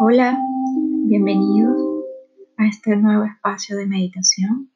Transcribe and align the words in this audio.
Hola, 0.00 0.38
bienvenidos 1.06 1.80
a 2.56 2.66
este 2.66 2.96
nuevo 2.96 3.24
espacio 3.24 3.76
de 3.76 3.86
meditación 3.86 4.70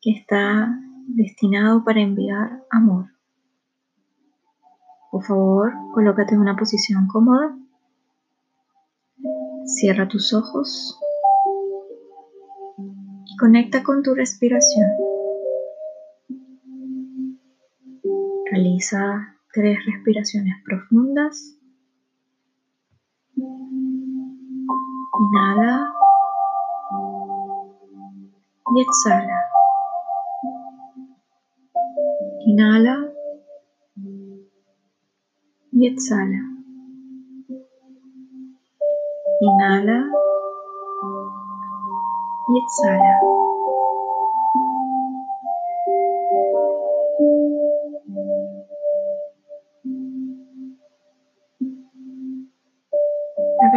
que 0.00 0.10
está 0.10 0.78
destinado 1.06 1.84
para 1.84 2.00
enviar 2.00 2.64
amor. 2.70 3.06
Por 5.10 5.24
favor, 5.24 5.72
colócate 5.92 6.34
en 6.34 6.40
una 6.40 6.56
posición 6.56 7.06
cómoda. 7.06 7.56
Cierra 9.64 10.08
tus 10.08 10.34
ojos 10.34 10.98
y 13.26 13.36
conecta 13.36 13.82
con 13.82 14.02
tu 14.02 14.14
respiración. 14.14 14.90
Realiza 18.50 19.33
tres 19.54 19.78
respiraciones 19.86 20.56
profundas 20.64 21.56
Inhala 25.16 25.92
y 28.74 28.80
exhala. 28.80 29.38
Inhala 32.46 32.96
y 35.70 35.86
exhala. 35.86 36.40
Inhala 39.40 40.06
y 42.48 42.58
exhala. 42.58 43.23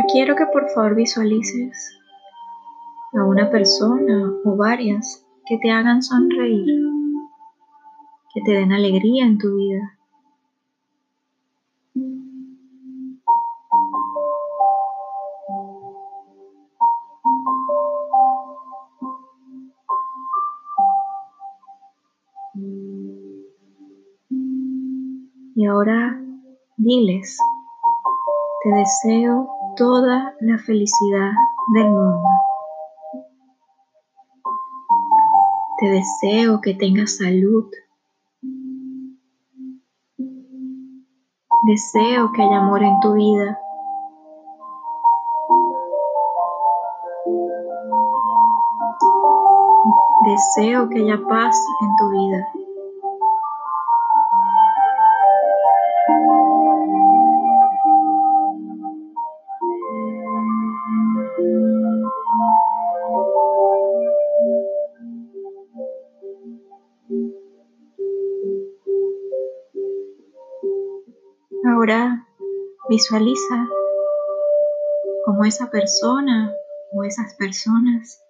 Quiero 0.05 0.35
que 0.35 0.45
por 0.47 0.69
favor 0.69 0.95
visualices 0.95 1.97
a 3.13 3.23
una 3.23 3.49
persona 3.49 4.31
o 4.45 4.55
varias 4.55 5.25
que 5.45 5.57
te 5.57 5.71
hagan 5.71 6.03
sonreír, 6.03 6.83
que 8.33 8.41
te 8.41 8.51
den 8.51 8.71
alegría 8.71 9.25
en 9.25 9.37
tu 9.37 9.55
vida. 9.55 9.93
Y 25.55 25.65
ahora 25.65 26.21
diles, 26.77 27.39
te 28.63 28.69
deseo 28.69 29.56
toda 29.77 30.33
la 30.41 30.57
felicidad 30.57 31.31
del 31.75 31.89
mundo. 31.89 32.27
Te 35.79 35.89
deseo 35.89 36.59
que 36.61 36.73
tengas 36.73 37.17
salud. 37.17 37.65
Deseo 41.67 42.31
que 42.31 42.41
haya 42.41 42.57
amor 42.57 42.83
en 42.83 42.99
tu 42.99 43.13
vida. 43.13 43.59
Deseo 50.25 50.89
que 50.89 50.99
haya 50.99 51.21
paz 51.29 51.55
en 51.81 51.95
tu 51.97 52.09
vida. 52.09 52.66
Ahora 71.69 72.25
visualiza 72.87 73.67
cómo 75.25 75.43
esa 75.43 75.69
persona 75.69 76.53
o 76.93 77.03
esas 77.03 77.35
personas 77.35 78.23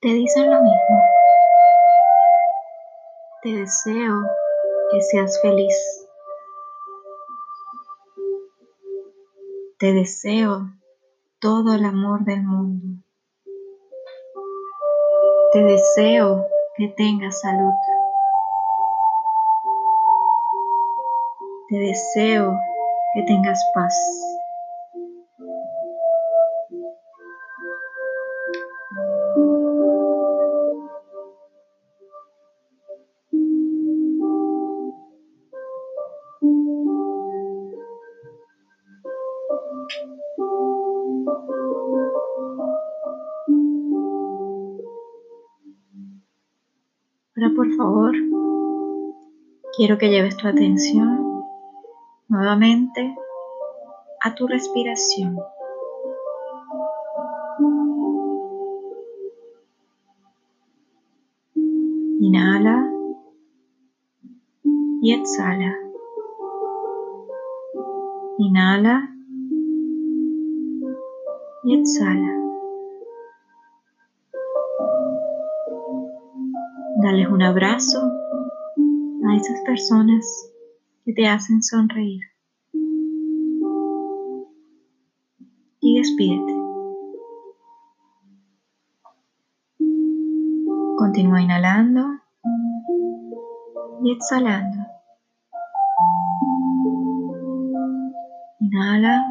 te 0.00 0.08
dicen 0.08 0.50
lo 0.50 0.62
mismo. 0.62 1.02
Te 3.42 3.56
deseo 3.56 4.22
que 4.90 5.02
seas 5.02 5.38
feliz. 5.42 6.08
Te 9.78 9.92
deseo 9.92 10.70
todo 11.40 11.74
el 11.74 11.84
amor 11.84 12.24
del 12.24 12.42
mundo. 12.42 13.02
Te 15.52 15.62
deseo 15.62 16.46
que 16.76 16.88
tengas 16.88 17.40
salud. 17.40 17.74
Te 21.70 21.78
deseo 21.78 22.58
que 23.14 23.22
tengas 23.22 23.64
paz. 23.72 23.94
Ahora 47.36 47.54
por 47.54 47.72
favor, 47.76 48.12
quiero 49.76 49.98
que 49.98 50.08
lleves 50.08 50.36
tu 50.36 50.48
atención 50.48 51.19
nuevamente 52.30 53.14
a 54.22 54.34
tu 54.34 54.46
respiración. 54.46 55.36
Inhala 62.20 62.88
y 65.02 65.12
exhala. 65.12 65.74
Inhala 68.38 69.12
y 71.64 71.74
exhala. 71.74 72.36
Dales 77.02 77.28
un 77.28 77.42
abrazo 77.42 77.98
a 77.98 79.36
esas 79.36 79.60
personas 79.62 80.52
te 81.14 81.26
hacen 81.26 81.62
sonreír. 81.62 82.22
Y 85.80 85.98
despídete. 85.98 86.54
Continúa 90.98 91.40
inhalando 91.40 92.04
y 94.04 94.12
exhalando. 94.12 94.86
Inhala 98.60 99.24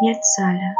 y 0.00 0.10
exhala. 0.10 0.74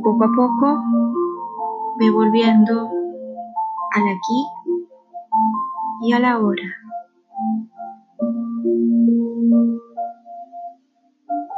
Poco 0.00 0.24
a 0.24 0.30
poco 0.34 0.82
ve 1.98 2.10
volviendo 2.10 2.90
al 3.94 4.02
aquí 4.08 4.46
y 6.02 6.12
a 6.12 6.18
la 6.18 6.38
hora. 6.38 6.62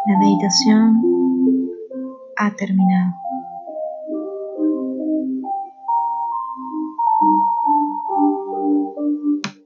La 0.07 0.19
meditación 0.19 1.03
ha 2.37 2.51
terminado. 2.57 3.24